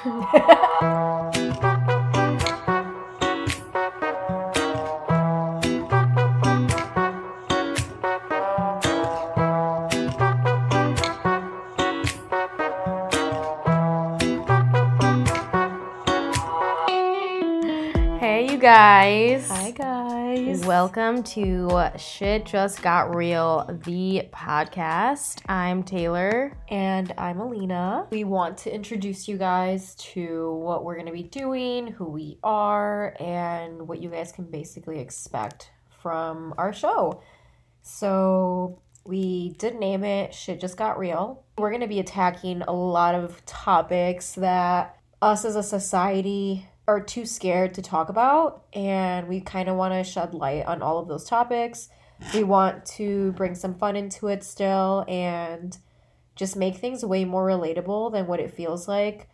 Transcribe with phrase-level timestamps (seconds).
[0.00, 0.10] Hey,
[18.50, 19.57] you guys.
[20.48, 20.64] Guys.
[20.64, 25.42] Welcome to Shit Just Got Real, the podcast.
[25.46, 26.56] I'm Taylor.
[26.70, 28.06] and I'm Alina.
[28.10, 32.38] We want to introduce you guys to what we're going to be doing, who we
[32.42, 35.70] are, and what you guys can basically expect
[36.00, 37.20] from our show.
[37.82, 41.44] So, we did name it Shit Just Got Real.
[41.58, 47.00] We're going to be attacking a lot of topics that us as a society are
[47.00, 50.98] too scared to talk about, and we kind of want to shed light on all
[50.98, 51.90] of those topics.
[52.32, 55.76] We want to bring some fun into it still and
[56.34, 59.28] just make things way more relatable than what it feels like,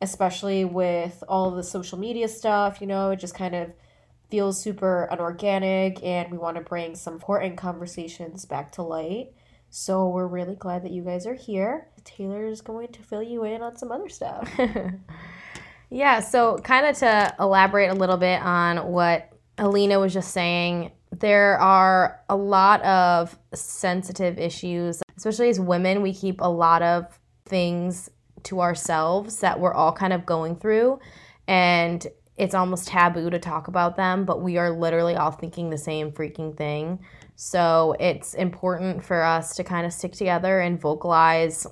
[0.00, 2.80] especially with all the social media stuff.
[2.80, 3.72] You know, it just kind of
[4.30, 9.32] feels super unorganic, and we want to bring some important conversations back to light.
[9.68, 11.88] So we're really glad that you guys are here.
[12.04, 14.48] Taylor's going to fill you in on some other stuff.
[15.90, 20.92] Yeah, so kind of to elaborate a little bit on what Alina was just saying,
[21.12, 26.00] there are a lot of sensitive issues, especially as women.
[26.00, 28.08] We keep a lot of things
[28.44, 31.00] to ourselves that we're all kind of going through,
[31.48, 35.76] and it's almost taboo to talk about them, but we are literally all thinking the
[35.76, 37.00] same freaking thing.
[37.34, 41.66] So it's important for us to kind of stick together and vocalize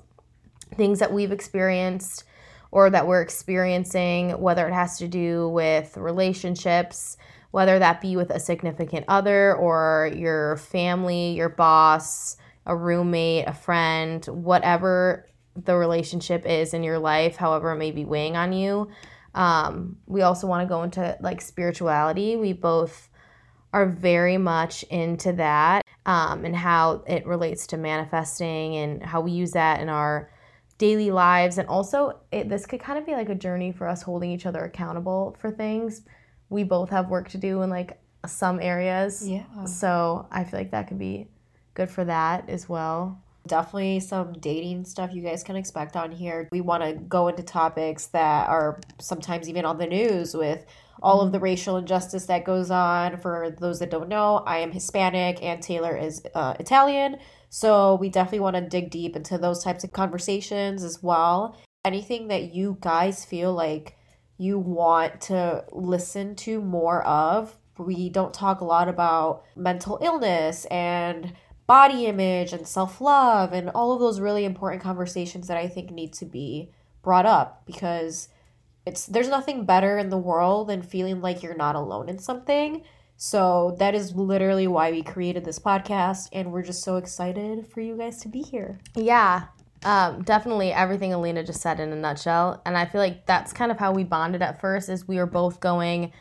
[0.75, 2.25] things that we've experienced
[2.71, 7.17] or that we're experiencing, whether it has to do with relationships,
[7.51, 13.53] whether that be with a significant other or your family, your boss, a roommate, a
[13.53, 18.89] friend, whatever the relationship is in your life, however it may be weighing on you.
[19.35, 22.37] Um, we also want to go into like spirituality.
[22.37, 23.09] We both
[23.73, 29.31] are very much into that um, and how it relates to manifesting and how we
[29.33, 30.31] use that in our
[30.79, 34.03] daily lives and also it, this could kind of be like a journey for us
[34.03, 36.03] holding each other accountable for things
[36.49, 39.65] we both have work to do in like some areas Yeah.
[39.65, 41.29] so i feel like that could be
[41.75, 46.49] good for that as well definitely some dating stuff you guys can expect on here.
[46.53, 50.65] We want to go into topics that are sometimes even on the news with
[51.03, 53.17] all of the racial injustice that goes on.
[53.17, 57.17] For those that don't know, I am Hispanic and Taylor is uh, Italian.
[57.49, 61.57] So we definitely want to dig deep into those types of conversations as well.
[61.85, 63.97] Anything that you guys feel like
[64.37, 67.57] you want to listen to more of.
[67.77, 71.33] We don't talk a lot about mental illness and
[71.67, 75.91] body image and self love and all of those really important conversations that I think
[75.91, 76.73] need to be
[77.03, 78.29] brought up because
[78.87, 82.83] it's there's nothing better in the world than feeling like you're not alone in something.
[83.21, 87.81] So that is literally why we created this podcast and we're just so excited for
[87.81, 88.79] you guys to be here.
[88.95, 89.47] yeah
[89.85, 93.71] um, definitely everything alina just said in a nutshell and i feel like that's kind
[93.71, 96.13] of how we bonded at first is we were both going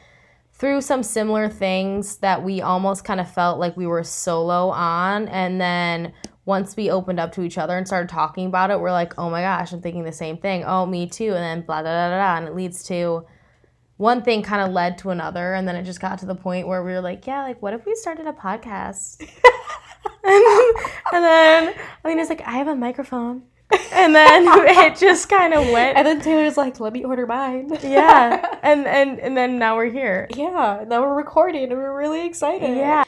[0.53, 5.27] through some similar things that we almost kind of felt like we were solo on
[5.29, 6.13] and then
[6.45, 9.29] once we opened up to each other and started talking about it we're like oh
[9.29, 12.09] my gosh i'm thinking the same thing oh me too and then blah blah blah
[12.09, 13.25] blah, blah and it leads to
[13.97, 16.67] one thing kind of led to another and then it just got to the point
[16.67, 19.27] where we were like yeah like what if we started a podcast?
[21.13, 23.43] And then alina's like i have a microphone.
[23.91, 27.69] And then it just kind of went And then Taylor's like, let me order mine.
[27.83, 28.57] yeah.
[28.63, 30.27] And and and then now we're here.
[30.35, 32.77] Yeah, now we're recording and we're really excited.
[32.77, 33.03] yeah.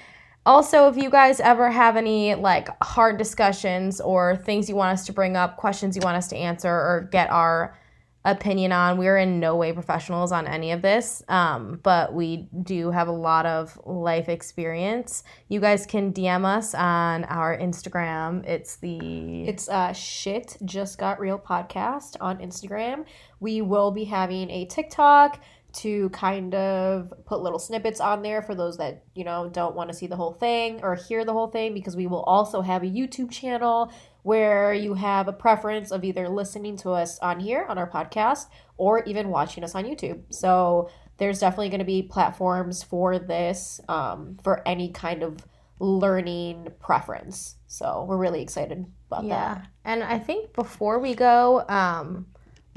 [0.45, 5.05] Also if you guys ever have any like hard discussions or things you want us
[5.05, 7.77] to bring up questions you want us to answer or get our
[8.25, 8.97] opinion on.
[8.97, 13.13] We're in no way professionals on any of this um, but we do have a
[13.13, 15.23] lot of life experience.
[15.47, 18.45] You guys can dm us on our instagram.
[18.45, 23.05] It's the It's uh shit just got real podcast on Instagram.
[23.39, 28.55] We will be having a TikTok to kind of put little snippets on there for
[28.55, 31.47] those that, you know, don't want to see the whole thing or hear the whole
[31.47, 33.91] thing because we will also have a YouTube channel
[34.23, 38.47] where you have a preference of either listening to us on here on our podcast
[38.77, 40.21] or even watching us on YouTube.
[40.29, 45.37] So there's definitely going to be platforms for this um, for any kind of
[45.79, 47.55] learning preference.
[47.67, 49.29] So we're really excited about Yeah.
[49.35, 49.57] that.
[49.57, 49.65] Yeah.
[49.85, 52.27] And I think before we go, um,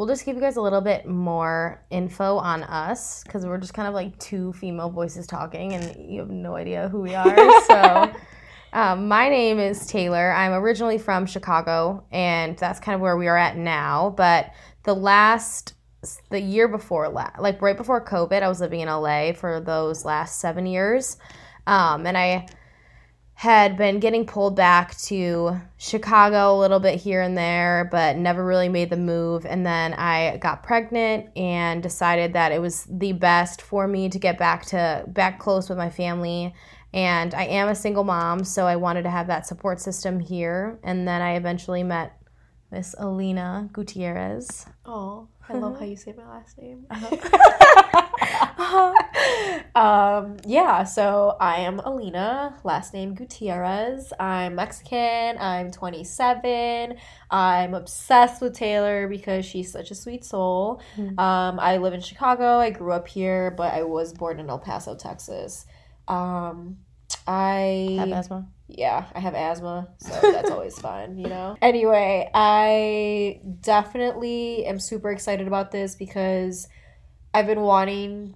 [0.03, 3.73] we'll just give you guys a little bit more info on us because we're just
[3.73, 7.63] kind of like two female voices talking and you have no idea who we are.
[7.63, 8.13] so,
[8.73, 10.33] um, my name is Taylor.
[10.33, 14.13] I'm originally from Chicago and that's kind of where we are at now.
[14.17, 14.53] But
[14.83, 15.75] the last
[16.31, 20.05] the year before, la- like right before COVID, I was living in LA for those
[20.05, 21.17] last seven years.
[21.69, 22.49] Um, and I
[23.43, 28.45] had been getting pulled back to Chicago a little bit here and there, but never
[28.45, 29.45] really made the move.
[29.45, 34.19] And then I got pregnant and decided that it was the best for me to
[34.21, 36.55] get back to back close with my family.
[36.95, 40.79] And I am a single mom, so I wanted to have that support system here.
[40.85, 42.22] And then I eventually met
[42.73, 44.65] Miss Alina Gutierrez.
[44.87, 46.87] Oh, I love how you say my last name.
[48.65, 48.93] Uh-huh.
[49.75, 54.13] um, yeah, so I am Alina, last name Gutierrez.
[54.19, 55.37] I'm Mexican.
[55.39, 56.97] I'm 27.
[57.31, 60.81] I'm obsessed with Taylor because she's such a sweet soul.
[60.97, 61.19] Mhm.
[61.19, 62.59] Um, I live in Chicago.
[62.59, 65.67] I grew up here, but I was born in El Paso, Texas.
[66.09, 66.79] Um,
[67.27, 68.47] I Have asthma.
[68.77, 71.57] Yeah, I have asthma, so that's always fun, you know?
[71.63, 76.69] Anyway, I definitely am super excited about this because
[77.35, 78.35] I've been wanting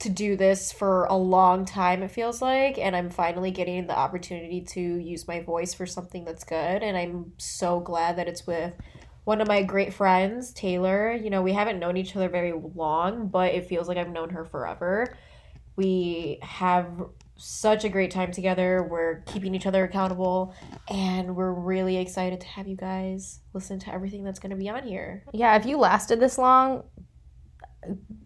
[0.00, 3.98] to do this for a long time, it feels like, and I'm finally getting the
[3.98, 8.46] opportunity to use my voice for something that's good, and I'm so glad that it's
[8.46, 8.74] with
[9.24, 11.12] one of my great friends, Taylor.
[11.12, 14.30] You know, we haven't known each other very long, but it feels like I've known
[14.30, 15.14] her forever.
[15.76, 16.86] We have
[17.38, 18.82] such a great time together.
[18.82, 20.54] We're keeping each other accountable,
[20.90, 24.68] and we're really excited to have you guys listen to everything that's going to be
[24.68, 25.24] on here.
[25.32, 26.82] Yeah, if you lasted this long,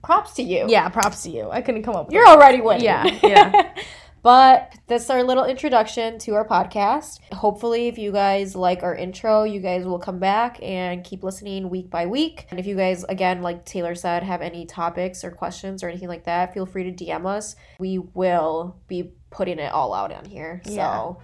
[0.02, 0.64] Props to you.
[0.68, 1.48] yeah, props to you.
[1.50, 2.84] I couldn't come up with You're already winning.
[2.84, 3.74] Yeah, yeah.
[4.22, 7.18] But that's our little introduction to our podcast.
[7.32, 11.68] Hopefully, if you guys like our intro, you guys will come back and keep listening
[11.70, 12.46] week by week.
[12.50, 16.08] And if you guys, again, like Taylor said, have any topics or questions or anything
[16.08, 17.56] like that, feel free to DM us.
[17.78, 20.62] We will be putting it all out on here.
[20.66, 20.92] Yeah.
[20.92, 21.22] So,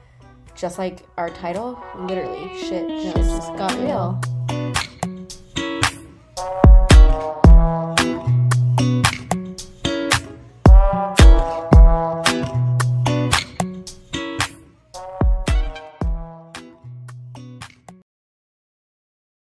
[0.56, 4.20] just like our title, literally, shit just got real.